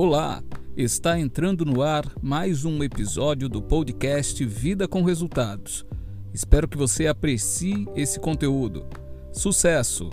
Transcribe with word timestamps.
Olá, 0.00 0.44
está 0.76 1.18
entrando 1.18 1.64
no 1.64 1.82
ar 1.82 2.04
mais 2.22 2.64
um 2.64 2.84
episódio 2.84 3.48
do 3.48 3.60
podcast 3.60 4.44
Vida 4.44 4.86
com 4.86 5.02
Resultados. 5.02 5.84
Espero 6.32 6.68
que 6.68 6.78
você 6.78 7.08
aprecie 7.08 7.84
esse 7.96 8.20
conteúdo. 8.20 8.86
Sucesso! 9.32 10.08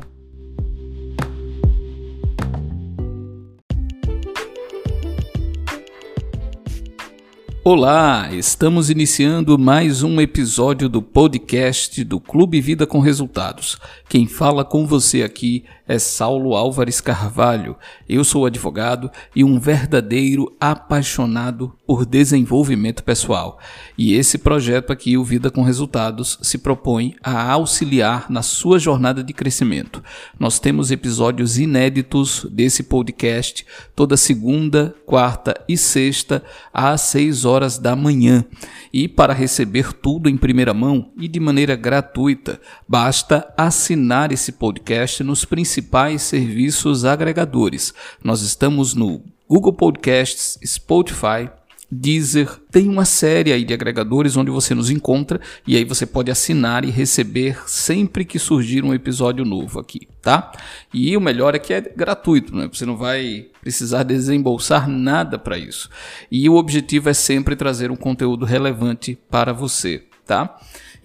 Olá, 7.68 8.30
estamos 8.32 8.92
iniciando 8.92 9.58
mais 9.58 10.04
um 10.04 10.22
episódio 10.22 10.88
do 10.88 11.02
podcast 11.02 12.04
do 12.04 12.20
Clube 12.20 12.62
Vida 12.62 12.86
com 12.86 13.00
Resultados. 13.00 13.80
Quem 14.08 14.28
fala 14.28 14.64
com 14.64 14.86
você 14.86 15.24
aqui 15.24 15.66
é 15.88 16.00
Saulo 16.00 16.56
Álvares 16.56 17.00
Carvalho. 17.00 17.76
Eu 18.10 18.24
sou 18.24 18.46
advogado 18.46 19.12
e 19.36 19.44
um 19.44 19.60
verdadeiro 19.60 20.52
apaixonado 20.60 21.74
por 21.86 22.06
desenvolvimento 22.06 23.04
pessoal. 23.04 23.60
E 23.98 24.14
esse 24.14 24.38
projeto 24.38 24.92
aqui, 24.92 25.18
o 25.18 25.24
Vida 25.24 25.52
com 25.52 25.62
Resultados, 25.62 26.40
se 26.42 26.58
propõe 26.58 27.16
a 27.24 27.52
auxiliar 27.52 28.30
na 28.30 28.42
sua 28.42 28.80
jornada 28.80 29.24
de 29.24 29.34
crescimento. 29.34 30.04
Nós 30.40 30.60
temos 30.60 30.92
episódios 30.92 31.58
inéditos 31.58 32.48
desse 32.52 32.84
podcast 32.84 33.66
toda 33.96 34.18
segunda, 34.18 34.96
quarta 35.06 35.54
e 35.68 35.78
sexta 35.78 36.44
às 36.74 37.02
6 37.02 37.46
horas 37.46 37.78
da 37.78 37.96
manhã. 37.96 38.44
E 38.92 39.08
para 39.08 39.34
receber 39.34 39.94
tudo 39.94 40.30
em 40.30 40.38
primeira 40.38 40.74
mão 40.74 41.12
e 41.20 41.28
de 41.28 41.40
maneira 41.40 41.76
gratuita, 41.76 42.60
basta 42.88 43.54
assinar 43.58 44.32
esse 44.32 44.54
podcast 44.54 45.24
nos 45.24 45.46
principais 45.46 45.75
serviços 46.18 47.06
agregadores. 47.06 47.94
Nós 48.24 48.42
estamos 48.42 48.94
no 48.94 49.22
Google 49.48 49.74
Podcasts, 49.74 50.58
Spotify, 50.66 51.50
Deezer, 51.92 52.50
tem 52.72 52.90
uma 52.90 53.06
série 53.06 53.54
aí 53.54 53.64
de 53.64 53.74
agregadores 53.74 54.36
onde 54.36 54.50
você 54.50 54.74
nos 54.74 54.90
encontra 54.90 55.40
e 55.68 55.78
aí 55.78 55.84
você 55.84 56.06
pode 56.06 56.32
assinar 56.32 56.84
e 56.84 56.90
receber 56.90 57.62
sempre 57.68 58.26
que 58.26 58.40
surgir 58.40 58.84
um 58.84 58.94
episódio 58.94 59.46
novo 59.46 59.80
aqui, 59.80 60.08
tá? 60.22 60.52
E 60.94 61.16
o 61.16 61.22
melhor 61.22 61.54
é 61.54 61.60
que 61.60 61.74
é 61.74 61.82
gratuito, 61.82 62.56
né? 62.56 62.68
Você 62.72 62.86
não 62.86 62.98
vai 62.98 63.48
precisar 63.62 64.04
desembolsar 64.04 64.90
nada 64.90 65.38
para 65.38 65.58
isso. 65.58 65.90
E 66.32 66.50
o 66.50 66.56
objetivo 66.56 67.10
é 67.10 67.14
sempre 67.14 67.56
trazer 67.56 67.92
um 67.92 67.96
conteúdo 67.96 68.46
relevante 68.46 69.18
para 69.30 69.54
você, 69.54 70.04
tá? 70.26 70.58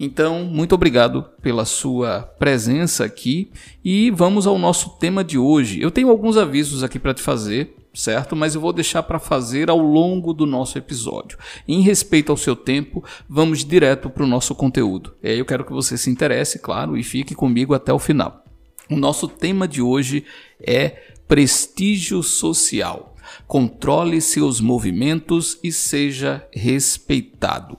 Então, 0.03 0.43
muito 0.45 0.73
obrigado 0.73 1.23
pela 1.43 1.63
sua 1.63 2.21
presença 2.39 3.05
aqui 3.05 3.51
e 3.85 4.09
vamos 4.09 4.47
ao 4.47 4.57
nosso 4.57 4.97
tema 4.97 5.23
de 5.23 5.37
hoje. 5.37 5.79
Eu 5.79 5.91
tenho 5.91 6.09
alguns 6.09 6.37
avisos 6.37 6.83
aqui 6.83 6.97
para 6.97 7.13
te 7.13 7.21
fazer 7.21 7.75
certo? 7.93 8.35
Mas 8.35 8.55
eu 8.55 8.61
vou 8.61 8.73
deixar 8.73 9.03
para 9.03 9.19
fazer 9.19 9.69
ao 9.69 9.77
longo 9.77 10.33
do 10.33 10.47
nosso 10.47 10.77
episódio. 10.77 11.37
Em 11.67 11.81
respeito 11.81 12.31
ao 12.31 12.37
seu 12.37 12.55
tempo, 12.55 13.03
vamos 13.29 13.65
direto 13.65 14.09
para 14.09 14.23
o 14.23 14.27
nosso 14.27 14.55
conteúdo. 14.55 15.13
E 15.21 15.29
aí 15.29 15.37
eu 15.37 15.45
quero 15.45 15.65
que 15.65 15.73
você 15.73 15.97
se 15.97 16.09
interesse, 16.09 16.57
claro, 16.57 16.97
e 16.97 17.03
fique 17.03 17.35
comigo 17.35 17.73
até 17.73 17.91
o 17.91 17.99
final. 17.99 18.45
O 18.89 18.95
nosso 18.95 19.27
tema 19.27 19.67
de 19.67 19.81
hoje 19.81 20.23
é 20.59 21.01
prestígio 21.27 22.23
social. 22.23 23.13
Controle 23.45 24.21
seus 24.21 24.59
movimentos 24.59 25.59
e 25.63 25.71
seja 25.71 26.47
respeitado. 26.53 27.77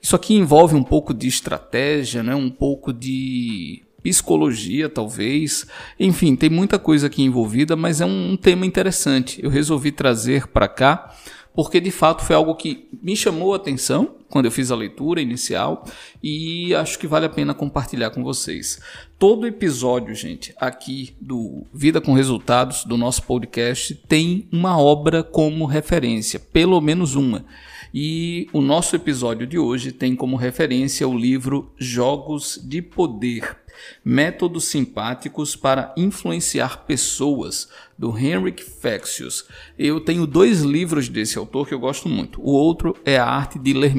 Isso 0.00 0.14
aqui 0.16 0.34
envolve 0.34 0.74
um 0.74 0.82
pouco 0.82 1.12
de 1.12 1.26
estratégia, 1.26 2.22
né? 2.22 2.34
um 2.34 2.50
pouco 2.50 2.92
de 2.92 3.82
psicologia, 4.02 4.88
talvez. 4.88 5.66
Enfim, 5.98 6.36
tem 6.36 6.48
muita 6.48 6.78
coisa 6.78 7.08
aqui 7.08 7.22
envolvida, 7.22 7.74
mas 7.74 8.00
é 8.00 8.06
um, 8.06 8.32
um 8.32 8.36
tema 8.36 8.64
interessante. 8.64 9.42
Eu 9.42 9.50
resolvi 9.50 9.90
trazer 9.90 10.46
para 10.46 10.68
cá 10.68 11.14
porque 11.54 11.80
de 11.80 11.90
fato 11.90 12.22
foi 12.22 12.36
algo 12.36 12.54
que 12.54 12.86
me 13.02 13.16
chamou 13.16 13.54
a 13.54 13.56
atenção 13.56 14.15
quando 14.36 14.44
eu 14.44 14.52
fiz 14.52 14.70
a 14.70 14.76
leitura 14.76 15.18
inicial 15.18 15.86
e 16.22 16.74
acho 16.74 16.98
que 16.98 17.06
vale 17.06 17.24
a 17.24 17.30
pena 17.30 17.54
compartilhar 17.54 18.10
com 18.10 18.22
vocês. 18.22 18.78
Todo 19.18 19.46
episódio, 19.46 20.14
gente, 20.14 20.54
aqui 20.60 21.16
do 21.18 21.64
Vida 21.72 22.02
com 22.02 22.12
Resultados 22.12 22.84
do 22.84 22.98
nosso 22.98 23.22
podcast 23.22 23.94
tem 24.06 24.46
uma 24.52 24.78
obra 24.78 25.22
como 25.22 25.64
referência, 25.64 26.38
pelo 26.38 26.82
menos 26.82 27.14
uma. 27.14 27.46
E 27.94 28.46
o 28.52 28.60
nosso 28.60 28.94
episódio 28.94 29.46
de 29.46 29.58
hoje 29.58 29.90
tem 29.90 30.14
como 30.14 30.36
referência 30.36 31.08
o 31.08 31.16
livro 31.16 31.72
Jogos 31.78 32.60
de 32.62 32.82
Poder 32.82 33.56
Métodos 34.04 34.64
Simpáticos 34.64 35.56
para 35.56 35.92
Influenciar 35.96 36.84
Pessoas, 36.86 37.68
do 37.98 38.16
Henrik 38.16 38.62
Fexius. 38.62 39.46
Eu 39.78 40.00
tenho 40.00 40.26
dois 40.26 40.60
livros 40.60 41.08
desse 41.08 41.38
autor 41.38 41.66
que 41.66 41.74
eu 41.74 41.78
gosto 41.78 42.08
muito. 42.08 42.40
O 42.40 42.50
outro 42.50 42.96
é 43.04 43.18
A 43.18 43.26
Arte 43.26 43.58
de 43.58 43.72
Ler 43.72 43.94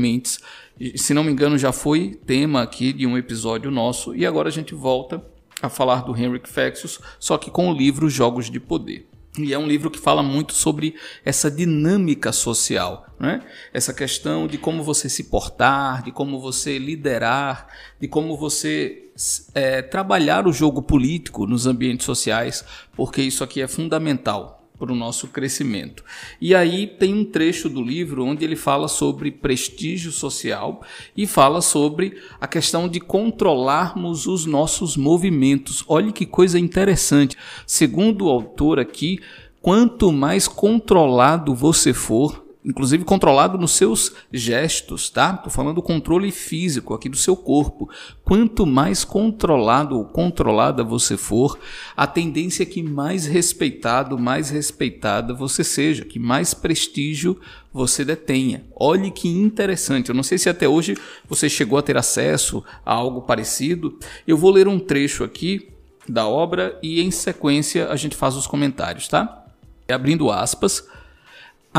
Se 0.96 1.14
não 1.14 1.24
me 1.24 1.32
engano, 1.32 1.58
já 1.58 1.72
foi 1.72 2.20
tema 2.26 2.62
aqui 2.62 2.94
de 2.94 3.08
um 3.08 3.18
episódio 3.18 3.72
nosso. 3.72 4.16
E 4.16 4.26
agora 4.26 4.50
a 4.50 4.52
gente 4.52 4.76
volta 4.76 5.24
a 5.62 5.70
falar 5.70 6.04
do 6.04 6.16
Henrik 6.16 6.48
Fexius, 6.48 7.00
só 7.20 7.38
que 7.38 7.50
com 7.50 7.70
o 7.70 7.74
livro 7.74 8.10
Jogos 8.10 8.50
de 8.50 8.60
Poder. 8.60 9.08
E 9.40 9.54
é 9.54 9.60
um 9.60 9.68
livro 9.68 9.92
que 9.92 10.00
fala 10.00 10.24
muito 10.24 10.54
sobre 10.54 10.96
essa 11.24 11.50
dinâmica 11.52 12.32
social, 12.32 13.06
né? 13.20 13.44
essa 13.72 13.94
questão 13.94 14.48
de 14.48 14.58
como 14.58 14.84
você 14.84 15.08
se 15.08 15.26
portar, 15.26 16.04
de 16.04 16.12
como 16.12 16.40
você 16.40 16.80
liderar, 16.80 17.68
de 18.00 18.08
como 18.08 18.36
você 18.36 19.12
é, 19.54 19.84
trabalhar 19.84 20.48
o 20.48 20.54
jogo 20.54 20.82
político 20.82 21.46
nos 21.46 21.68
ambientes 21.68 22.06
sociais, 22.06 22.66
porque 22.96 23.22
isso 23.22 23.44
aqui 23.44 23.62
é 23.62 23.68
fundamental 23.68 24.57
para 24.78 24.92
o 24.92 24.96
nosso 24.96 25.28
crescimento. 25.28 26.04
E 26.40 26.54
aí 26.56 26.88
tem 26.88 27.14
um 27.14 27.26
trecho 27.26 27.70
do 27.70 27.82
livro 27.82 28.24
onde 28.24 28.44
ele 28.44 28.56
fala 28.56 28.88
sobre 28.88 29.32
prestígio 29.32 30.12
social 30.12 30.82
e 31.16 31.26
fala 31.28 31.62
sobre 31.62 32.18
a 32.40 32.48
questão 32.48 32.88
de 32.88 33.00
controlarmos 33.00 34.28
os 34.28 34.46
nossos 34.46 34.96
movimentos. 34.96 35.84
Olhe 35.88 36.12
que 36.12 36.26
coisa 36.26 36.60
interessante. 36.60 37.36
Segundo 37.66 38.26
o 38.26 38.30
autor 38.30 38.80
aqui, 38.80 39.20
quanto 39.62 40.12
mais 40.12 40.48
controlado 40.48 41.54
você 41.54 41.94
for, 41.94 42.47
inclusive 42.68 43.06
controlado 43.06 43.58
nos 43.58 43.72
seus 43.72 44.14
gestos, 44.32 45.10
tá? 45.10 45.38
Tô 45.38 45.50
falando 45.50 45.82
controle 45.82 46.30
físico 46.34 46.94
aqui 46.94 47.08
do 47.08 47.16
seu 47.16 47.34
corpo. 47.34 47.90
Quanto 48.26 48.66
mais 48.66 49.06
controlado 49.06 49.98
ou 49.98 50.04
controlada 50.04 50.84
você 50.84 51.16
for, 51.16 51.58
a 51.96 52.06
tendência 52.06 52.64
é 52.64 52.66
que 52.66 52.84
mais 52.84 53.26
respeitado, 53.26 54.20
mais 54.20 54.50
respeitada 54.50 55.34
você 55.34 55.64
seja, 55.64 56.04
que 56.04 56.20
mais 56.20 56.54
prestígio 56.54 57.40
você 57.72 58.04
detenha. 58.04 58.66
Olhe 58.76 59.12
que 59.12 59.30
interessante. 59.30 60.10
Eu 60.10 60.16
não 60.16 60.24
sei 60.24 60.38
se 60.38 60.50
até 60.50 60.68
hoje 60.68 60.98
você 61.28 61.48
chegou 61.48 61.80
a 61.80 61.82
ter 61.82 61.96
acesso 61.96 62.62
a 62.86 62.94
algo 62.94 63.22
parecido. 63.22 63.98
Eu 64.28 64.38
vou 64.38 64.52
ler 64.52 64.68
um 64.68 64.78
trecho 64.78 65.24
aqui 65.24 65.70
da 66.08 66.28
obra 66.28 66.78
e 66.84 67.02
em 67.02 67.12
sequência 67.12 67.88
a 67.90 67.96
gente 67.96 68.16
faz 68.16 68.36
os 68.36 68.46
comentários, 68.46 69.08
tá? 69.08 69.46
Abrindo 69.90 70.30
aspas, 70.30 70.86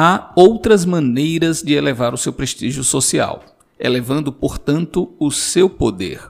Há 0.00 0.30
outras 0.36 0.84
maneiras 0.84 1.60
de 1.60 1.72
elevar 1.74 2.14
o 2.14 2.16
seu 2.16 2.32
prestígio 2.32 2.84
social, 2.84 3.44
elevando, 3.80 4.30
portanto, 4.30 5.12
o 5.18 5.28
seu 5.28 5.68
poder. 5.68 6.20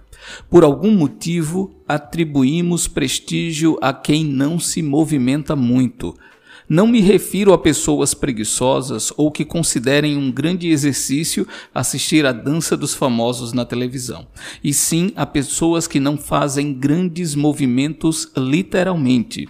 Por 0.49 0.65
algum 0.65 0.91
motivo, 0.91 1.79
atribuímos 1.87 2.89
prestígio 2.89 3.77
a 3.83 3.93
quem 3.93 4.25
não 4.25 4.59
se 4.59 4.81
movimenta 4.81 5.55
muito. 5.55 6.17
Não 6.67 6.87
me 6.87 7.03
refiro 7.03 7.53
a 7.53 7.59
pessoas 7.59 8.15
preguiçosas 8.15 9.13
ou 9.19 9.31
que 9.31 9.45
considerem 9.45 10.17
um 10.17 10.33
grande 10.33 10.71
exercício 10.71 11.47
assistir 11.75 12.25
à 12.25 12.33
dança 12.33 12.75
dos 12.75 12.95
famosos 12.95 13.53
na 13.53 13.67
televisão, 13.67 14.27
e 14.65 14.73
sim 14.73 15.13
a 15.15 15.27
pessoas 15.27 15.87
que 15.87 16.01
não 16.01 16.17
fazem 16.17 16.73
grandes 16.73 17.35
movimentos 17.35 18.33
literalmente. 18.35 19.47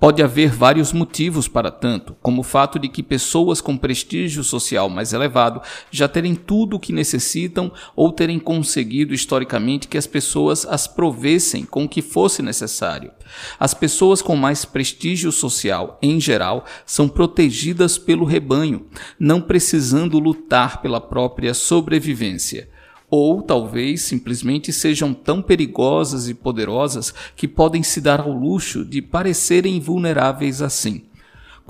Pode 0.00 0.22
haver 0.22 0.50
vários 0.50 0.94
motivos 0.94 1.46
para 1.46 1.70
tanto, 1.70 2.16
como 2.22 2.40
o 2.40 2.42
fato 2.42 2.78
de 2.78 2.88
que 2.88 3.02
pessoas 3.02 3.60
com 3.60 3.76
prestígio 3.76 4.42
social 4.42 4.88
mais 4.88 5.12
elevado 5.12 5.60
já 5.90 6.08
terem 6.08 6.34
tudo 6.34 6.76
o 6.76 6.80
que 6.80 6.90
necessitam 6.90 7.70
ou 7.94 8.10
terem 8.10 8.38
conseguido 8.38 9.12
historicamente 9.12 9.86
que 9.86 9.98
as 9.98 10.06
pessoas 10.06 10.64
as 10.64 10.86
provessem 10.86 11.66
com 11.66 11.84
o 11.84 11.88
que 11.88 12.00
fosse 12.00 12.40
necessário. 12.40 13.12
As 13.58 13.74
pessoas 13.74 14.22
com 14.22 14.34
mais 14.34 14.64
prestígio 14.64 15.30
social, 15.30 15.98
em 16.00 16.18
geral, 16.18 16.64
são 16.86 17.06
protegidas 17.06 17.98
pelo 17.98 18.24
rebanho, 18.24 18.86
não 19.18 19.38
precisando 19.38 20.18
lutar 20.18 20.80
pela 20.80 20.98
própria 20.98 21.52
sobrevivência 21.52 22.70
ou 23.10 23.42
talvez 23.42 24.02
simplesmente 24.02 24.72
sejam 24.72 25.12
tão 25.12 25.42
perigosas 25.42 26.28
e 26.28 26.34
poderosas 26.34 27.12
que 27.34 27.48
podem 27.48 27.82
se 27.82 28.00
dar 28.00 28.20
ao 28.20 28.32
luxo 28.32 28.84
de 28.84 29.02
parecerem 29.02 29.80
vulneráveis 29.80 30.62
assim. 30.62 31.02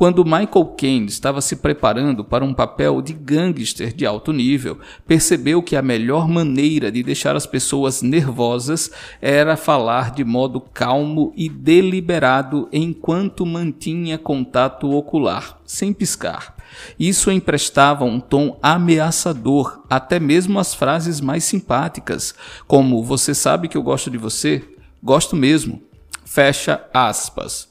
Quando 0.00 0.24
Michael 0.24 0.64
Caine 0.78 1.08
estava 1.08 1.42
se 1.42 1.56
preparando 1.56 2.24
para 2.24 2.42
um 2.42 2.54
papel 2.54 3.02
de 3.02 3.12
gangster 3.12 3.92
de 3.92 4.06
alto 4.06 4.32
nível, 4.32 4.78
percebeu 5.06 5.62
que 5.62 5.76
a 5.76 5.82
melhor 5.82 6.26
maneira 6.26 6.90
de 6.90 7.02
deixar 7.02 7.36
as 7.36 7.44
pessoas 7.44 8.00
nervosas 8.00 8.90
era 9.20 9.58
falar 9.58 10.12
de 10.12 10.24
modo 10.24 10.58
calmo 10.58 11.34
e 11.36 11.50
deliberado 11.50 12.66
enquanto 12.72 13.44
mantinha 13.44 14.16
contato 14.16 14.90
ocular, 14.90 15.60
sem 15.66 15.92
piscar. 15.92 16.56
Isso 16.98 17.30
emprestava 17.30 18.02
um 18.02 18.20
tom 18.20 18.58
ameaçador, 18.62 19.84
até 19.90 20.18
mesmo 20.18 20.58
às 20.58 20.72
frases 20.72 21.20
mais 21.20 21.44
simpáticas, 21.44 22.34
como 22.66 23.04
Você 23.04 23.34
sabe 23.34 23.68
que 23.68 23.76
eu 23.76 23.82
gosto 23.82 24.10
de 24.10 24.16
você? 24.16 24.64
Gosto 25.02 25.36
mesmo. 25.36 25.82
Fecha 26.24 26.88
aspas. 26.90 27.69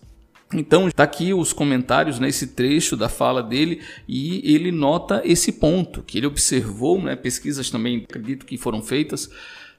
Então, 0.53 0.87
está 0.87 1.03
aqui 1.03 1.31
os 1.31 1.53
comentários 1.53 2.19
nesse 2.19 2.47
né, 2.47 2.51
trecho 2.55 2.97
da 2.97 3.07
fala 3.07 3.43
dele 3.43 3.81
e 4.07 4.41
ele 4.51 4.71
nota 4.71 5.21
esse 5.23 5.51
ponto 5.51 6.01
que 6.01 6.17
ele 6.17 6.25
observou, 6.25 6.99
né, 6.99 7.15
pesquisas 7.15 7.69
também 7.69 8.03
acredito 8.09 8.47
que 8.47 8.57
foram 8.57 8.81
feitas 8.81 9.29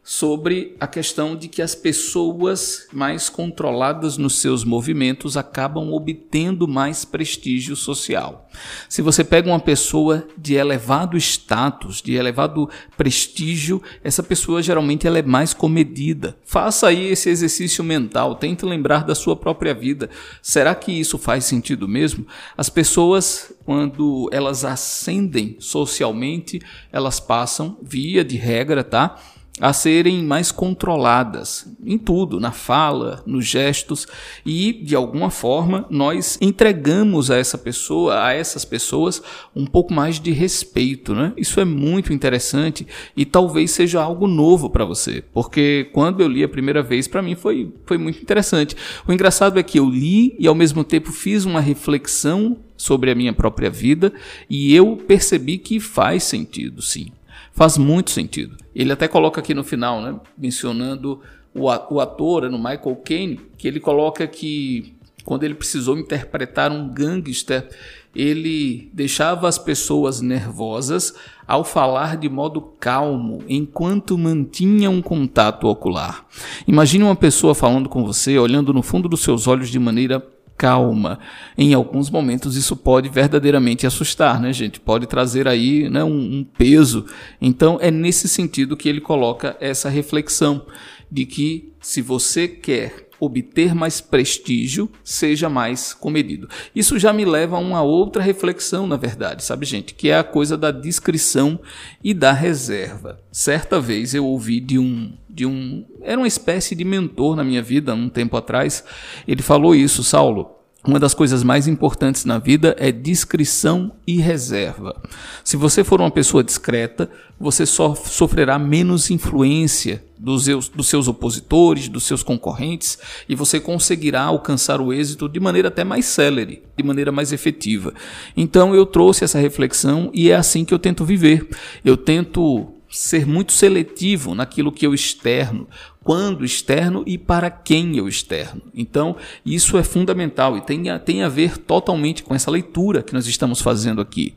sobre 0.03 0.75
a 0.81 0.87
questão 0.87 1.37
de 1.37 1.47
que 1.47 1.61
as 1.61 1.75
pessoas 1.75 2.89
mais 2.93 3.29
controladas 3.29 4.17
nos 4.17 4.37
seus 4.37 4.65
movimentos 4.65 5.37
acabam 5.37 5.93
obtendo 5.93 6.67
mais 6.67 7.05
prestígio 7.05 7.77
social. 7.77 8.49
Se 8.89 9.03
você 9.03 9.23
pega 9.23 9.49
uma 9.49 9.61
pessoa 9.61 10.27
de 10.37 10.55
elevado 10.55 11.17
status, 11.17 12.01
de 12.01 12.15
elevado 12.15 12.69
prestígio, 12.97 13.83
essa 14.03 14.23
pessoa 14.23 14.63
geralmente 14.63 15.07
ela 15.07 15.19
é 15.19 15.23
mais 15.23 15.53
comedida. 15.53 16.37
Faça 16.45 16.89
aí 16.89 17.07
esse 17.07 17.29
exercício 17.29 17.85
mental, 17.85 18.35
tente 18.35 18.65
lembrar 18.65 19.05
da 19.05 19.15
sua 19.15 19.37
própria 19.37 19.75
vida. 19.75 20.09
Será 20.43 20.75
que 20.75 20.91
isso 20.93 21.19
faz 21.19 21.45
sentido 21.45 21.87
mesmo? 21.87 22.27
As 22.57 22.71
pessoas, 22.71 23.53
quando 23.65 24.29
elas 24.33 24.65
ascendem 24.65 25.57
socialmente, 25.61 26.61
elas 26.91 27.21
passam, 27.21 27.79
via 27.83 28.25
de 28.25 28.37
regra, 28.37 28.83
tá? 28.83 29.21
A 29.61 29.73
serem 29.73 30.25
mais 30.25 30.51
controladas 30.51 31.67
em 31.85 31.99
tudo, 31.99 32.41
na 32.41 32.51
fala, 32.51 33.23
nos 33.27 33.47
gestos 33.47 34.07
e 34.45 34.73
de 34.73 34.97
alguma 34.97 35.31
forma 35.31 35.87
nós 35.91 36.39
entregamos 36.41 37.31
a 37.31 37.37
essa 37.37 37.59
pessoa, 37.59 38.25
a 38.25 38.33
essas 38.33 38.65
pessoas 38.65 39.23
um 39.55 39.67
pouco 39.67 39.93
mais 39.93 40.19
de 40.19 40.31
respeito, 40.31 41.15
né? 41.15 41.33
Isso 41.37 41.61
é 41.61 41.65
muito 41.65 42.13
interessante 42.13 42.87
e 43.17 43.25
talvez 43.25 43.71
seja 43.71 44.01
algo 44.01 44.27
novo 44.27 44.71
para 44.71 44.85
você, 44.85 45.23
porque 45.33 45.89
quando 45.93 46.21
eu 46.21 46.29
li 46.29 46.43
a 46.43 46.49
primeira 46.49 46.83
vez 46.83 47.07
para 47.07 47.23
mim 47.23 47.35
foi 47.35 47.73
foi 47.85 47.99
muito 47.99 48.21
interessante. 48.21 48.75
O 49.07 49.13
engraçado 49.13 49.59
é 49.59 49.63
que 49.63 49.79
eu 49.79 49.89
li 49.89 50.35
e 50.39 50.47
ao 50.47 50.55
mesmo 50.55 50.83
tempo 50.83 51.13
fiz 51.13 51.45
uma 51.45 51.61
reflexão 51.61 52.57
sobre 52.77 53.11
a 53.11 53.15
minha 53.15 53.33
própria 53.33 53.69
vida 53.69 54.11
e 54.49 54.75
eu 54.75 54.97
percebi 54.97 55.59
que 55.59 55.79
faz 55.79 56.25
sentido, 56.25 56.81
sim. 56.81 57.13
Faz 57.53 57.77
muito 57.77 58.11
sentido. 58.11 58.57
Ele 58.75 58.93
até 58.93 59.09
coloca 59.09 59.41
aqui 59.41 59.55
no 59.55 59.65
final, 59.65 60.01
né, 60.01 60.19
mencionando 60.37 61.21
o 61.55 62.01
ator, 62.01 62.49
no 62.49 62.59
Michael 62.59 62.97
Caine, 63.05 63.41
que 63.59 63.67
ele 63.67 63.81
coloca 63.81 64.27
que 64.27 64.95
quando 65.25 65.45
ele 65.45 65.55
precisou 65.55 65.99
interpretar 65.99 66.73
um 66.73 66.89
gangster, 66.89 67.69
ele 68.15 68.91
deixava 68.93 69.49
as 69.49 69.59
pessoas 69.59 70.21
nervosas 70.21 71.15
ao 71.47 71.65
falar 71.65 72.17
de 72.17 72.29
modo 72.29 72.61
calmo, 72.79 73.43
enquanto 73.49 74.17
mantinha 74.17 74.91
um 74.91 75.03
contato 75.03 75.67
ocular. 75.67 76.25
Imagine 76.67 77.05
uma 77.05 77.17
pessoa 77.17 77.55
falando 77.55 77.89
com 77.89 78.05
você, 78.05 78.39
olhando 78.39 78.73
no 78.73 78.83
fundo 78.83 79.09
dos 79.09 79.21
seus 79.21 79.47
olhos 79.47 79.69
de 79.69 79.79
maneira 79.79 80.25
calma. 80.61 81.19
Em 81.57 81.73
alguns 81.73 82.11
momentos 82.11 82.55
isso 82.55 82.77
pode 82.77 83.09
verdadeiramente 83.09 83.87
assustar, 83.87 84.39
né, 84.39 84.53
gente? 84.53 84.79
Pode 84.79 85.07
trazer 85.07 85.49
aí 85.49 85.89
né, 85.89 86.05
um, 86.05 86.11
um 86.41 86.45
peso. 86.45 87.07
Então 87.41 87.79
é 87.81 87.91
nesse 87.91 88.29
sentido 88.29 88.77
que 88.77 88.87
ele 88.87 89.01
coloca 89.01 89.57
essa 89.59 89.89
reflexão 89.89 90.67
de 91.11 91.25
que 91.25 91.73
se 91.81 92.03
você 92.03 92.47
quer 92.47 93.09
obter 93.21 93.75
mais 93.75 94.01
prestígio, 94.01 94.91
seja 95.05 95.49
mais 95.49 95.93
comedido. 95.93 96.49
Isso 96.75 96.99
já 96.99 97.13
me 97.13 97.25
leva 97.25 97.57
a 97.57 97.61
uma 97.61 97.83
outra 97.83 98.23
reflexão, 98.23 98.87
na 98.87 98.97
verdade, 98.97 99.45
sabe, 99.45 99.67
gente? 99.67 99.95
Que 99.95 100.09
é 100.09 100.19
a 100.19 100.25
coisa 100.25 100.57
da 100.57 100.71
discrição 100.71 101.61
e 102.03 102.15
da 102.15 102.33
reserva. 102.33 103.21
Certa 103.31 103.81
vez 103.81 104.15
eu 104.15 104.25
ouvi 104.25 104.61
de 104.61 104.79
um 104.79 105.13
de 105.29 105.47
um. 105.47 105.85
Era 106.03 106.19
uma 106.19 106.27
espécie 106.27 106.75
de 106.75 106.85
mentor 106.85 107.37
na 107.37 107.45
minha 107.45 107.63
vida, 107.63 107.95
um 107.95 108.09
tempo 108.09 108.37
atrás. 108.37 108.85
Ele 109.27 109.43
falou 109.43 109.75
isso, 109.75 110.03
Saulo. 110.03 110.60
Uma 110.83 110.99
das 110.99 111.13
coisas 111.13 111.43
mais 111.43 111.69
importantes 111.69 112.25
na 112.25 112.39
vida 112.39 112.75
é 112.79 112.91
discrição 112.91 113.93
e 114.07 114.17
reserva. 114.17 114.99
Se 115.45 115.55
você 115.55 115.85
for 115.85 116.01
uma 116.01 116.11
pessoa 116.11 116.43
discreta, 116.43 117.11
você 117.39 117.67
só 117.67 117.95
sofrerá 117.95 118.59
menos 118.59 119.11
influência 119.11 120.03
dos 120.19 120.45
seus, 120.45 120.69
dos 120.71 120.89
seus 120.89 121.07
opositores, 121.07 121.87
dos 121.87 122.05
seus 122.05 122.23
concorrentes, 122.23 122.99
e 123.29 123.35
você 123.35 123.61
conseguirá 123.61 124.23
alcançar 124.23 124.81
o 124.81 124.91
êxito 124.91 125.29
de 125.29 125.39
maneira 125.39 125.69
até 125.69 125.85
mais 125.85 126.07
célere, 126.07 126.63
de 126.75 126.83
maneira 126.83 127.13
mais 127.13 127.31
efetiva. 127.31 127.93
Então 128.35 128.75
eu 128.75 128.87
trouxe 128.87 129.23
essa 129.23 129.39
reflexão 129.39 130.11
e 130.15 130.31
é 130.31 130.35
assim 130.35 130.65
que 130.65 130.73
eu 130.73 130.79
tento 130.79 131.05
viver. 131.05 131.47
Eu 131.85 131.97
tento 131.97 132.73
ser 132.91 133.25
muito 133.25 133.53
seletivo 133.53 134.35
naquilo 134.35 134.73
que 134.73 134.85
eu 134.85 134.93
externo, 134.93 135.69
quando 136.03 136.45
externo 136.45 137.05
e 137.07 137.17
para 137.17 137.49
quem 137.49 137.97
eu 137.97 138.09
externo. 138.09 138.63
Então, 138.75 139.17
isso 139.47 139.79
é 139.79 139.83
fundamental 139.85 140.57
e 140.57 140.61
tem 140.61 140.91
a, 140.91 140.99
tem 140.99 141.23
a 141.23 141.29
ver 141.29 141.57
totalmente 141.57 142.25
com 142.25 142.35
essa 142.35 142.51
leitura 142.51 143.03
que 143.03 143.15
nós 143.15 143.27
estamos 143.27 143.61
fazendo 143.61 144.01
aqui. 144.01 144.35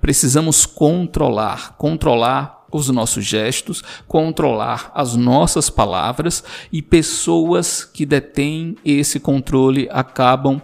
Precisamos 0.00 0.64
controlar, 0.64 1.76
controlar 1.76 2.64
os 2.70 2.88
nossos 2.90 3.24
gestos, 3.24 3.82
controlar 4.06 4.90
as 4.94 5.16
nossas 5.16 5.70
palavras 5.70 6.44
e 6.72 6.82
pessoas 6.82 7.84
que 7.84 8.06
detêm 8.06 8.76
esse 8.84 9.18
controle 9.18 9.88
acabam 9.90 10.60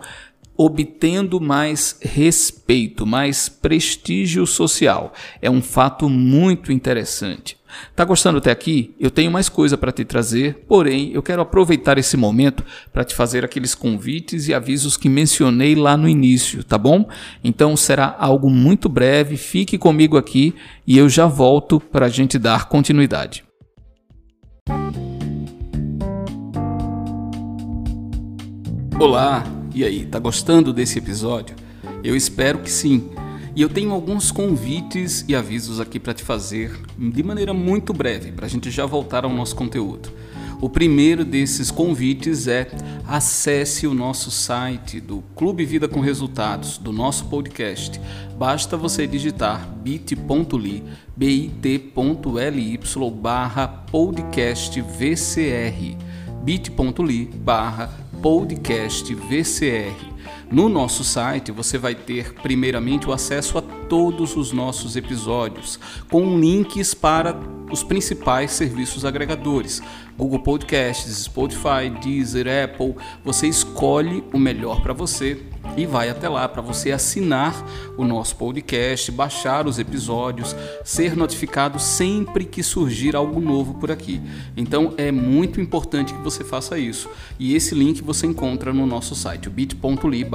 obtendo 0.57 1.41
mais 1.41 1.99
respeito, 2.01 3.07
mais 3.07 3.49
prestígio 3.49 4.47
social. 4.47 5.13
É 5.41 5.51
um 5.51 5.63
fato 5.63 6.09
muito 6.09 6.71
interessante. 6.71 7.57
Tá 7.97 8.05
gostando 8.05 8.39
até 8.39 8.51
aqui? 8.51 8.95
Eu 9.01 9.11
tenho 9.11 9.31
mais 9.31 9.49
coisa 9.49 9.79
para 9.79 9.93
te 9.93 10.05
trazer, 10.05 10.65
porém 10.69 11.11
eu 11.13 11.23
quero 11.23 11.43
aproveitar 11.43 11.99
esse 11.99 12.17
momento 12.17 12.65
para 12.93 13.05
te 13.05 13.15
fazer 13.15 13.45
aqueles 13.45 13.75
convites 13.75 14.47
e 14.47 14.55
avisos 14.55 14.97
que 14.97 15.09
mencionei 15.09 15.75
lá 15.75 15.97
no 15.97 16.09
início, 16.09 16.63
tá 16.63 16.77
bom? 16.77 17.09
Então 17.43 17.77
será 17.77 18.15
algo 18.19 18.51
muito 18.51 18.89
breve, 18.89 19.37
fique 19.37 19.79
comigo 19.79 20.17
aqui 20.17 20.55
e 20.87 20.99
eu 20.99 21.09
já 21.09 21.27
volto 21.27 21.81
para 21.81 22.07
a 22.07 22.11
gente 22.11 22.39
dar 22.39 22.69
continuidade. 22.69 23.45
Olá, 29.01 29.43
e 29.75 29.85
aí, 29.85 30.05
tá 30.07 30.19
gostando 30.19 30.73
desse 30.73 30.99
episódio? 30.99 31.57
Eu 32.05 32.17
espero 32.17 32.59
que 32.59 32.71
sim. 32.71 33.11
E 33.55 33.61
eu 33.61 33.69
tenho 33.69 33.93
alguns 33.93 34.31
convites 34.31 35.25
e 35.29 35.35
avisos 35.35 35.79
aqui 35.79 36.01
para 36.01 36.15
te 36.15 36.23
fazer 36.23 36.73
de 36.99 37.23
maneira 37.23 37.53
muito 37.53 37.93
breve, 37.93 38.33
para 38.33 38.47
a 38.47 38.49
gente 38.49 38.71
já 38.71 38.87
voltar 38.87 39.25
ao 39.25 39.33
nosso 39.33 39.55
conteúdo. 39.55 40.11
O 40.63 40.71
primeiro 40.71 41.25
desses 41.25 41.71
convites 41.71 42.47
é 42.47 42.71
acesse 43.07 43.85
o 43.87 43.93
nosso 43.93 44.31
site 44.31 45.01
do 45.01 45.23
Clube 45.35 45.65
Vida 45.65 45.89
com 45.89 46.01
Resultados, 46.01 46.79
do 46.79 46.93
nosso 46.93 47.25
podcast. 47.25 48.01
Basta 48.39 48.77
você 48.77 49.07
digitar 49.07 49.69
bit.ly, 49.83 50.85
bit.ly 51.17 52.81
barra 53.21 53.67
podcast 53.67 54.81
VCR, 54.81 55.97
bit.ly 56.45 57.25
barra 57.35 58.12
podcast 58.23 59.13
VCR. 59.13 59.97
No 60.49 60.69
nosso 60.69 61.03
site 61.03 61.51
você 61.51 61.77
vai 61.77 61.95
ter 61.95 62.35
primeiramente 62.35 63.09
o 63.09 63.13
acesso 63.13 63.59
a 63.59 63.63
todos 63.63 64.37
os 64.37 64.53
nossos 64.53 64.95
episódios, 64.95 65.79
com 66.09 66.39
links 66.39 66.95
para 66.95 67.37
os 67.71 67.83
principais 67.83 68.53
serviços 68.53 69.05
agregadores: 69.05 69.83
Google 70.17 70.39
Podcasts, 70.39 71.25
Spotify, 71.25 71.91
Deezer, 72.01 72.47
Apple. 72.47 72.95
Você 73.25 73.49
escolhe 73.49 74.23
o 74.33 74.39
melhor 74.39 74.81
para 74.83 74.93
você 74.93 75.43
e 75.77 75.87
vai 75.87 76.11
até 76.11 76.29
lá 76.29 76.49
para 76.49 76.61
você 76.61 76.93
assinar 76.93 77.55
o 77.97 78.05
nosso 78.05 78.37
podcast, 78.37 79.11
baixar 79.11 79.67
os 79.67 79.79
episódios, 79.79 80.55
ser 80.85 81.17
notificado 81.17 81.79
sempre 81.79 82.45
que 82.45 82.63
surgir 82.63 83.17
algo 83.17 83.41
novo 83.41 83.75
por 83.75 83.91
aqui. 83.91 84.21
Então 84.57 84.95
é 84.97 85.11
muito 85.11 85.61
importante 85.61 86.13
que 86.13 86.23
você 86.23 86.45
faça 86.45 86.79
isso. 86.79 87.09
E 87.39 87.55
esse 87.55 87.75
link 87.75 88.03
você 88.03 88.27
encontra 88.27 88.73
no 88.73 88.87
nosso 88.87 89.15
site, 89.15 89.49
bit.ly 89.49 90.27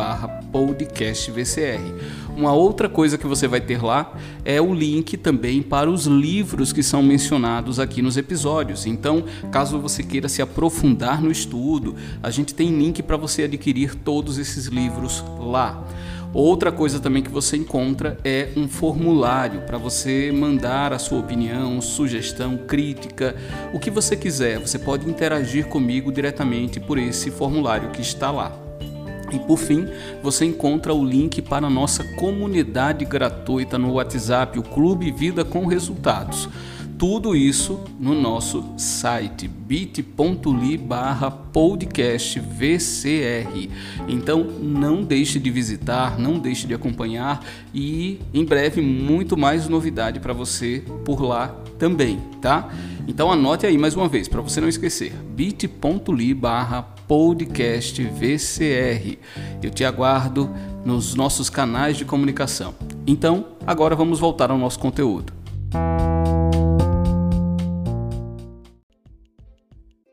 podcastvcr. 0.52 2.27
Uma 2.38 2.54
outra 2.54 2.88
coisa 2.88 3.18
que 3.18 3.26
você 3.26 3.48
vai 3.48 3.60
ter 3.60 3.84
lá 3.84 4.14
é 4.46 4.62
o 4.62 4.72
link 4.72 5.18
também 5.18 5.64
para 5.64 5.90
os 5.90 6.06
livros 6.06 6.72
que 6.72 6.84
são 6.84 7.02
mencionados 7.02 7.80
aqui 7.80 8.00
nos 8.00 8.16
episódios. 8.16 8.86
Então, 8.86 9.24
caso 9.52 9.80
você 9.80 10.04
queira 10.04 10.30
se 10.30 10.40
aprofundar 10.40 11.20
no 11.20 11.32
estudo, 11.32 11.96
a 12.22 12.30
gente 12.30 12.54
tem 12.54 12.70
link 12.70 13.02
para 13.02 13.18
você 13.18 13.46
adquirir 13.46 13.96
todos 13.96 14.38
esses 14.38 14.68
livros 14.68 15.26
lá. 15.40 15.84
Outra 16.32 16.72
coisa 16.72 17.00
também 17.00 17.24
que 17.24 17.32
você 17.32 17.58
encontra 17.58 18.20
é 18.24 18.50
um 18.56 18.68
formulário 18.68 19.62
para 19.62 19.80
você 19.80 20.32
mandar 20.32 20.94
a 20.94 21.00
sua 21.00 21.18
opinião, 21.18 21.82
sugestão, 21.82 22.56
crítica, 22.56 23.36
o 23.74 23.80
que 23.80 23.90
você 23.90 24.16
quiser. 24.16 24.60
Você 24.60 24.78
pode 24.78 25.10
interagir 25.10 25.66
comigo 25.66 26.12
diretamente 26.12 26.80
por 26.80 27.00
esse 27.00 27.32
formulário 27.32 27.90
que 27.90 28.02
está 28.02 28.30
lá. 28.30 28.67
E 29.32 29.40
por 29.40 29.58
fim, 29.58 29.88
você 30.24 30.46
encontra 30.46 30.94
o 30.94 31.04
link 31.04 31.42
para 31.42 31.68
a 31.68 31.70
nossa 31.70 32.04
comunidade 32.16 33.06
gratuita 33.06 33.78
no 33.78 33.94
WhatsApp, 33.94 34.58
o 34.58 34.64
Clube 34.64 35.12
Vida 35.12 35.44
com 35.44 35.66
Resultados. 35.66 36.50
Tudo 36.98 37.36
isso 37.36 37.80
no 38.00 38.20
nosso 38.20 38.74
site 38.76 39.48
bit.ly 39.48 40.78
barra 40.78 41.30
podcast 41.30 42.40
VCR. 42.40 43.70
Então 44.08 44.44
não 44.44 45.04
deixe 45.04 45.40
de 45.40 45.52
visitar, 45.52 46.18
não 46.18 46.40
deixe 46.40 46.66
de 46.66 46.74
acompanhar 46.74 47.46
e 47.72 48.20
em 48.34 48.44
breve 48.44 48.82
muito 48.82 49.38
mais 49.38 49.68
novidade 49.68 50.20
para 50.20 50.34
você 50.34 50.84
por 51.06 51.22
lá 51.22 51.56
também, 51.78 52.20
tá? 52.42 52.68
Então 53.08 53.32
anote 53.32 53.66
aí 53.66 53.78
mais 53.78 53.96
uma 53.96 54.10
vez 54.10 54.28
para 54.28 54.42
você 54.42 54.60
não 54.60 54.68
esquecer 54.68 55.14
bit.ly 55.14 56.34
barra 56.34 56.84
podcast 57.08 58.04
VCR. 58.04 59.18
Eu 59.64 59.72
te 59.72 59.86
aguardo 59.86 60.50
nos 60.84 61.16
nossos 61.16 61.50
canais 61.50 61.96
de 61.96 62.04
comunicação. 62.04 62.76
Então 63.08 63.46
agora 63.66 63.96
vamos 63.96 64.20
voltar 64.20 64.52
ao 64.52 64.58
nosso 64.58 64.78
conteúdo. 64.78 65.32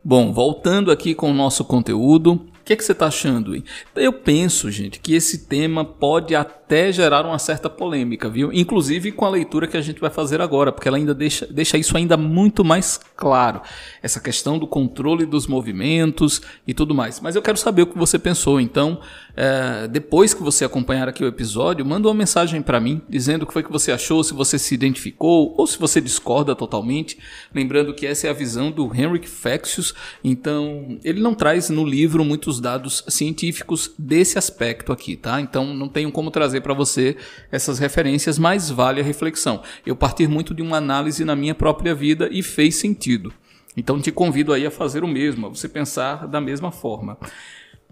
Bom, 0.05 0.33
voltando 0.33 0.93
aqui 0.93 1.17
com 1.17 1.31
o 1.31 1.35
nosso 1.35 1.65
conteúdo, 1.65 2.47
o 2.65 2.67
que, 2.67 2.73
é 2.73 2.77
que 2.77 2.83
você 2.83 2.93
está 2.93 3.09
achando? 3.09 3.55
Hein? 3.55 3.63
Eu 3.95 4.11
penso, 4.11 4.71
gente, 4.71 4.99
que 4.99 5.15
esse 5.15 5.47
tema 5.47 5.85
pode 5.85 6.35
até 6.35 6.91
gerar 6.91 7.27
uma 7.27 7.39
certa 7.39 7.69
polêmica, 7.69 8.27
viu? 8.27 8.51
Inclusive 8.55 9.13
com 9.13 9.27
a 9.27 9.29
leitura 9.29 9.67
que 9.67 9.77
a 9.77 9.83
gente 9.83 10.01
vai 10.01 10.09
fazer 10.09 10.41
agora, 10.41 10.73
porque 10.73 10.89
ela 10.89 10.97
ainda 10.97 11.15
deixa, 11.15 11.47
deixa 11.47 11.77
isso 11.77 11.95
ainda 11.95 12.17
muito 12.17 12.65
mais 12.65 12.99
claro. 13.15 13.61
Essa 14.03 14.19
questão 14.19 14.59
do 14.59 14.67
controle 14.67 15.27
dos 15.27 15.47
movimentos 15.47 16.41
e 16.67 16.73
tudo 16.73 16.95
mais. 16.95 17.21
Mas 17.21 17.37
eu 17.37 17.43
quero 17.43 17.59
saber 17.59 17.83
o 17.83 17.87
que 17.87 17.99
você 17.99 18.19
pensou. 18.19 18.59
Então, 18.59 18.99
é, 19.37 19.87
depois 19.87 20.33
que 20.33 20.43
você 20.43 20.65
acompanhar 20.65 21.07
aqui 21.07 21.23
o 21.23 21.29
episódio, 21.29 21.85
manda 21.85 22.09
uma 22.09 22.15
mensagem 22.15 22.63
para 22.63 22.81
mim 22.81 23.03
dizendo 23.11 23.43
o 23.43 23.47
que 23.47 23.53
foi 23.53 23.63
que 23.63 23.71
você 23.71 23.93
achou, 23.93 24.25
se 24.25 24.33
você 24.33 24.59
se 24.59 24.75
identificou 24.75 25.55
ou 25.59 25.67
se 25.67 25.79
você 25.79 26.01
discorda 26.01 26.57
totalmente. 26.57 27.19
Lembrando 27.55 27.93
que 27.93 28.07
essa 28.07 28.27
é 28.27 28.31
a 28.31 28.33
visão 28.33 28.71
do 28.71 28.91
Henrik 28.95 29.29
Fexus, 29.29 29.93
então 30.25 30.99
ele 31.05 31.21
não 31.21 31.35
traz 31.35 31.69
no 31.69 31.85
livro 31.85 32.25
muitos 32.25 32.54
dados 32.61 33.05
científicos 33.09 33.93
desse 33.99 34.39
aspecto 34.39 34.93
aqui, 34.93 35.17
tá? 35.17 35.41
Então 35.41 35.75
não 35.75 35.89
tenho 35.89 36.11
como 36.11 36.31
trazer 36.31 36.61
para 36.61 36.75
você 36.75 37.17
essas 37.51 37.79
referências, 37.79 38.39
mas 38.39 38.71
vale 38.71 39.01
a 39.01 39.05
reflexão. 39.05 39.63
Eu 39.85 39.97
partir 39.97 40.29
muito 40.29 40.55
de 40.55 40.63
uma 40.63 40.77
análise 40.77 41.25
na 41.25 41.37
minha 41.37 41.55
própria 41.55 41.95
vida 41.95 42.29
e 42.31 42.43
fez 42.43 42.77
sentido. 42.77 43.33
Então 43.77 44.01
te 44.01 44.13
convido 44.13 44.53
aí 44.53 44.67
a 44.67 44.71
fazer 44.71 45.03
o 45.03 45.09
mesmo, 45.09 45.47
a 45.47 45.49
você 45.49 45.69
pensar 45.69 46.27
da 46.27 46.41
mesma 46.41 46.71
forma. 46.71 47.19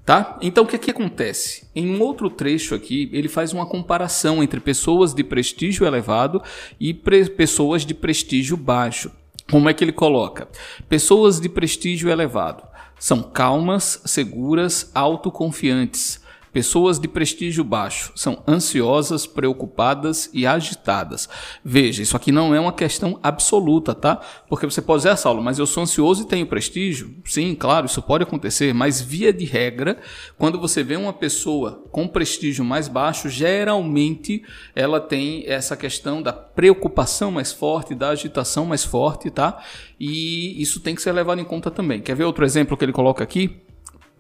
Tá? 0.05 0.37
Então 0.43 0.65
o 0.65 0.67
que, 0.67 0.77
é 0.77 0.79
que 0.79 0.91
acontece? 0.91 1.69
Em 1.75 1.89
um 1.89 2.03
outro 2.03 2.29
trecho 2.29 2.75
aqui, 2.75 3.09
ele 3.13 3.29
faz 3.29 3.53
uma 3.53 3.67
comparação 3.67 4.43
entre 4.43 4.59
pessoas 4.59 5.15
de 5.15 5.23
prestígio 5.23 5.87
elevado 5.87 6.43
e 6.81 6.93
pessoas 6.93 7.87
de 7.87 7.95
prestígio 7.95 8.57
baixo. 8.57 9.13
Como 9.51 9.69
é 9.69 9.75
que 9.75 9.85
ele 9.85 9.93
coloca? 9.93 10.49
Pessoas 10.89 11.41
de 11.41 11.49
prestígio 11.49 12.11
elevado 12.11 12.72
são 13.03 13.21
calmas, 13.21 14.01
seguras, 14.05 14.89
autoconfiantes, 14.95 16.21
Pessoas 16.53 16.99
de 16.99 17.09
prestígio 17.09 17.65
baixo 17.65 18.13
são 18.15 18.43
ansiosas, 18.47 19.27
preocupadas 19.27 20.29
e 20.35 20.47
agitadas. 20.47 21.29
Veja, 21.65 22.03
isso 22.03 22.15
aqui 22.15 22.31
não 22.31 22.55
é 22.55 22.61
uma 22.61 22.73
questão 22.73 23.19
absoluta, 23.23 23.95
tá? 23.95 24.21
Porque 24.49 24.67
você 24.67 24.83
pode 24.83 24.99
dizer, 24.99 25.11
ah, 25.11 25.17
Saulo, 25.17 25.43
mas 25.43 25.59
eu 25.59 25.67
sou 25.67 25.83
ansioso 25.83 26.23
e 26.23 26.27
tenho 26.27 26.47
prestígio? 26.47 27.15
Sim, 27.25 27.55
claro, 27.55 27.87
isso 27.87 28.03
pode 28.03 28.25
acontecer, 28.25 28.75
mas 28.75 29.01
via 29.01 29.33
de 29.33 29.47
regra, 29.47 29.99
quando 30.37 30.61
você 30.61 30.83
vê 30.83 30.97
uma 30.97 31.13
pessoa 31.13 31.85
com 31.91 32.07
prestígio 32.07 32.65
mais 32.65 32.87
baixo, 32.87 33.31
geralmente 33.31 34.43
ela 34.75 35.01
tem 35.01 35.45
essa 35.47 35.75
questão 35.75 36.21
da 36.21 36.35
preocupação 36.35 37.31
mais 37.31 37.51
forte, 37.51 37.95
da 37.95 38.11
agitação 38.11 38.67
mais 38.67 38.85
forte, 38.85 39.31
tá? 39.31 39.63
E 39.99 40.61
isso 40.61 40.81
tem 40.81 40.95
que 40.95 41.01
ser 41.01 41.13
levado 41.13 41.41
em 41.41 41.45
conta 41.45 41.71
também. 41.71 42.03
Quer 42.03 42.15
ver 42.15 42.25
outro 42.25 42.45
exemplo 42.45 42.77
que 42.77 42.85
ele 42.85 42.93
coloca 42.93 43.25
aqui? 43.25 43.63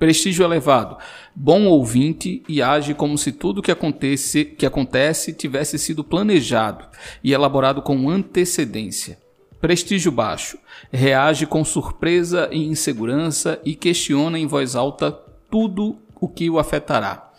Prestígio 0.02 0.44
elevado, 0.44 0.96
bom 1.32 1.66
ouvinte 1.66 2.42
e 2.48 2.60
age 2.60 2.92
como 2.92 3.16
se 3.16 3.30
tudo 3.30 3.62
que 3.62 3.70
acontece, 3.70 4.44
que 4.44 4.66
acontece 4.66 5.32
tivesse 5.32 5.78
sido 5.78 6.02
planejado 6.02 6.86
e 7.22 7.32
elaborado 7.32 7.80
com 7.80 8.10
antecedência. 8.10 9.16
Prestígio 9.60 10.10
baixo, 10.10 10.58
reage 10.90 11.46
com 11.46 11.64
surpresa 11.64 12.48
e 12.50 12.66
insegurança 12.66 13.60
e 13.64 13.76
questiona 13.76 14.40
em 14.40 14.44
voz 14.44 14.74
alta 14.74 15.12
tudo 15.48 15.96
o 16.20 16.26
que 16.26 16.50
o 16.50 16.58
afetará. 16.58 17.30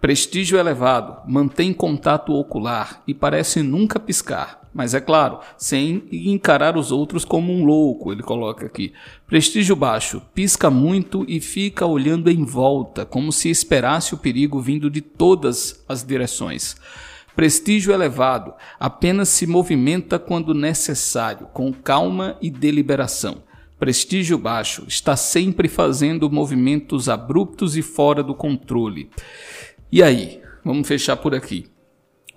Prestígio 0.00 0.56
elevado, 0.56 1.28
mantém 1.28 1.72
contato 1.72 2.32
ocular 2.32 3.02
e 3.08 3.12
parece 3.12 3.60
nunca 3.60 3.98
piscar. 3.98 4.67
Mas 4.72 4.94
é 4.94 5.00
claro, 5.00 5.40
sem 5.56 6.04
encarar 6.12 6.76
os 6.76 6.92
outros 6.92 7.24
como 7.24 7.52
um 7.52 7.64
louco, 7.64 8.12
ele 8.12 8.22
coloca 8.22 8.66
aqui. 8.66 8.92
Prestígio 9.26 9.74
baixo, 9.74 10.22
pisca 10.34 10.70
muito 10.70 11.24
e 11.26 11.40
fica 11.40 11.86
olhando 11.86 12.30
em 12.30 12.44
volta, 12.44 13.04
como 13.04 13.32
se 13.32 13.50
esperasse 13.50 14.14
o 14.14 14.18
perigo 14.18 14.60
vindo 14.60 14.90
de 14.90 15.00
todas 15.00 15.84
as 15.88 16.04
direções. 16.04 16.76
Prestígio 17.34 17.92
elevado, 17.92 18.52
apenas 18.78 19.28
se 19.28 19.46
movimenta 19.46 20.18
quando 20.18 20.52
necessário, 20.52 21.46
com 21.52 21.72
calma 21.72 22.36
e 22.42 22.50
deliberação. 22.50 23.42
Prestígio 23.78 24.36
baixo, 24.36 24.84
está 24.88 25.16
sempre 25.16 25.68
fazendo 25.68 26.30
movimentos 26.30 27.08
abruptos 27.08 27.76
e 27.76 27.82
fora 27.82 28.24
do 28.24 28.34
controle. 28.34 29.08
E 29.90 30.02
aí, 30.02 30.42
vamos 30.64 30.86
fechar 30.86 31.16
por 31.16 31.34
aqui 31.34 31.66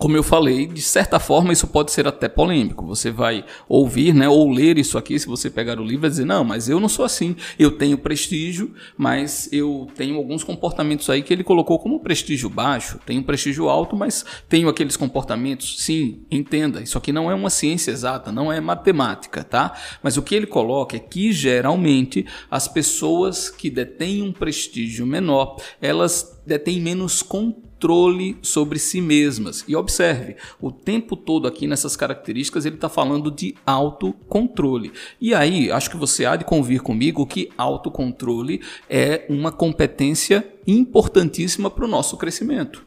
como 0.02 0.18
eu 0.18 0.24
falei, 0.24 0.66
de 0.66 0.82
certa 0.82 1.20
forma 1.20 1.54
isso 1.54 1.68
pode 1.68 1.92
ser 1.92 2.08
até 2.08 2.28
polêmico. 2.28 2.84
Você 2.88 3.12
vai 3.12 3.46
ouvir, 3.70 4.16
né, 4.16 4.28
ou 4.28 4.50
ler 4.50 4.80
isso 4.80 4.98
aqui, 4.98 5.20
se 5.20 5.28
você 5.28 5.48
pegar 5.48 5.80
o 5.80 5.84
livro 5.84 6.08
e 6.08 6.10
dizer, 6.10 6.26
não, 6.26 6.44
mas 6.44 6.68
eu 6.68 6.80
não 6.80 6.90
sou 6.90 7.06
assim. 7.06 7.36
Eu 7.60 7.78
tenho 7.78 8.00
prestígio, 8.00 8.74
mas 8.98 9.48
eu 9.52 9.88
tenho 9.96 10.18
alguns 10.18 10.44
comportamentos 10.44 11.08
aí 11.08 11.22
que 11.22 11.32
ele 11.32 11.44
colocou 11.44 11.78
como 11.78 12.00
prestígio 12.00 12.50
baixo. 12.50 13.00
Tenho 13.06 13.22
prestígio 13.22 13.70
alto, 13.70 13.96
mas 13.96 14.26
tenho 14.50 14.68
aqueles 14.70 14.98
comportamentos. 14.98 15.76
Sim, 15.84 16.26
entenda, 16.32 16.82
isso 16.82 16.98
aqui 16.98 17.12
não 17.12 17.30
é 17.30 17.36
uma 17.36 17.52
ciência 17.52 17.92
exata, 17.92 18.32
não 18.32 18.52
é 18.52 18.60
matemática, 18.60 19.44
tá? 19.44 19.78
Mas 20.02 20.18
o 20.18 20.24
que 20.24 20.34
ele 20.34 20.48
coloca 20.48 20.96
é 20.96 21.00
que 21.00 21.32
geralmente 21.32 22.26
as 22.50 22.68
pessoas 22.68 23.52
que 23.52 23.70
detêm 23.70 24.24
um 24.24 24.34
prestígio 24.34 25.06
menor, 25.06 25.58
elas 25.80 26.42
detêm 26.44 26.82
menos 26.82 27.22
controle 27.22 27.71
controle 27.82 28.38
sobre 28.44 28.78
si 28.78 29.02
mesmas. 29.02 29.66
E 29.68 29.76
observe, 29.76 30.36
o 30.62 30.72
tempo 30.72 31.16
todo 31.16 31.48
aqui 31.48 31.66
nessas 31.66 31.96
características 31.96 32.64
ele 32.64 32.76
está 32.76 32.88
falando 32.88 33.32
de 33.32 33.56
autocontrole. 33.66 34.94
E 35.20 35.34
aí, 35.34 35.72
acho 35.72 35.90
que 35.90 35.98
você 35.98 36.26
há 36.26 36.36
de 36.36 36.46
convir 36.46 36.84
comigo 36.84 37.26
que 37.26 37.50
autocontrole 37.58 38.62
é 38.88 39.26
uma 39.28 39.52
competência 39.52 40.48
importantíssima 40.68 41.72
para 41.72 41.86
o 41.86 41.88
nosso 41.88 42.18
crescimento. 42.18 42.86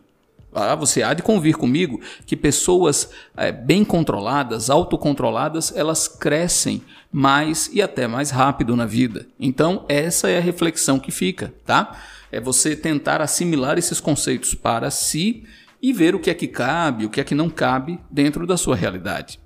Ah, 0.55 0.77
você 0.77 1.03
há 1.03 1.13
de 1.13 1.23
convir 1.25 1.57
comigo 1.57 2.01
que 2.25 2.37
pessoas 2.37 3.11
é, 3.37 3.51
bem 3.51 3.85
controladas, 3.85 4.71
autocontroladas, 4.71 5.73
elas 5.75 6.07
crescem 6.07 6.81
mais 7.11 7.69
e 7.73 7.83
até 7.83 8.07
mais 8.07 8.31
rápido 8.31 8.77
na 8.77 8.87
vida. 8.87 9.27
Então, 9.41 9.85
essa 9.89 10.31
é 10.31 10.39
a 10.39 10.41
reflexão 10.41 11.01
que 11.01 11.11
fica, 11.11 11.53
tá? 11.67 12.01
É 12.35 12.41
você 12.41 12.75
tentar 12.75 13.21
assimilar 13.21 13.79
esses 13.79 14.01
conceitos 14.01 14.55
para 14.55 14.91
si 14.91 15.45
e 15.81 15.93
ver 15.93 16.15
o 16.15 16.19
que 16.19 16.31
é 16.31 16.35
que 16.35 16.49
cabe, 16.49 17.07
o 17.07 17.11
que 17.11 17.21
é 17.21 17.25
que 17.25 17.35
não 17.35 17.49
cabe 17.49 18.01
dentro 18.11 18.45
da 18.45 18.57
sua 18.57 18.75
realidade. 18.75 19.39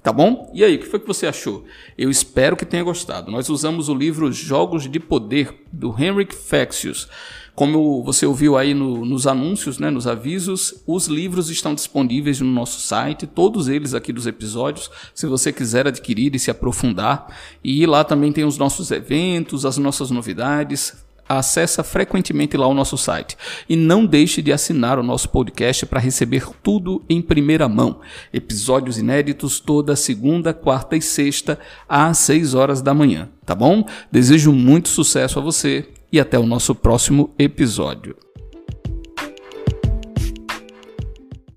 Tá 0.00 0.12
bom? 0.12 0.48
E 0.54 0.62
aí, 0.62 0.76
o 0.76 0.78
que 0.78 0.86
foi 0.86 1.00
que 1.00 1.06
você 1.06 1.26
achou? 1.26 1.64
Eu 1.98 2.08
espero 2.08 2.56
que 2.56 2.64
tenha 2.64 2.84
gostado. 2.84 3.32
Nós 3.32 3.48
usamos 3.48 3.88
o 3.88 3.94
livro 3.94 4.30
Jogos 4.30 4.88
de 4.88 5.00
Poder, 5.00 5.64
do 5.72 5.92
Henrik 5.98 6.32
Fexeus. 6.32 7.08
Como 7.56 8.04
você 8.04 8.24
ouviu 8.24 8.56
aí 8.56 8.72
no, 8.72 9.04
nos 9.04 9.26
anúncios, 9.26 9.80
né, 9.80 9.90
nos 9.90 10.06
avisos, 10.06 10.82
os 10.86 11.08
livros 11.08 11.50
estão 11.50 11.74
disponíveis 11.74 12.40
no 12.40 12.52
nosso 12.52 12.80
site, 12.80 13.26
todos 13.26 13.66
eles 13.66 13.94
aqui 13.94 14.12
dos 14.12 14.28
episódios, 14.28 14.88
se 15.12 15.26
você 15.26 15.52
quiser 15.52 15.88
adquirir 15.88 16.36
e 16.36 16.38
se 16.38 16.52
aprofundar. 16.52 17.26
E 17.64 17.84
lá 17.84 18.04
também 18.04 18.30
tem 18.30 18.44
os 18.44 18.58
nossos 18.58 18.92
eventos, 18.92 19.66
as 19.66 19.78
nossas 19.78 20.12
novidades, 20.12 21.05
acessa 21.28 21.82
frequentemente 21.82 22.56
lá 22.56 22.66
o 22.66 22.74
nosso 22.74 22.96
site. 22.96 23.36
E 23.68 23.76
não 23.76 24.04
deixe 24.04 24.42
de 24.42 24.52
assinar 24.52 24.98
o 24.98 25.02
nosso 25.02 25.28
podcast 25.28 25.86
para 25.86 26.00
receber 26.00 26.46
tudo 26.62 27.04
em 27.08 27.20
primeira 27.20 27.68
mão. 27.68 28.00
Episódios 28.32 28.98
inéditos 28.98 29.60
toda 29.60 29.96
segunda, 29.96 30.52
quarta 30.52 30.96
e 30.96 31.02
sexta, 31.02 31.58
às 31.88 32.18
6 32.18 32.54
horas 32.54 32.82
da 32.82 32.94
manhã, 32.94 33.28
tá 33.44 33.54
bom? 33.54 33.86
Desejo 34.10 34.52
muito 34.52 34.88
sucesso 34.88 35.38
a 35.38 35.42
você 35.42 35.88
e 36.12 36.20
até 36.20 36.38
o 36.38 36.46
nosso 36.46 36.74
próximo 36.74 37.34
episódio. 37.38 38.25